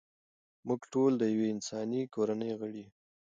[0.67, 2.91] موږ ټول د یوې انساني کورنۍ غړي یو.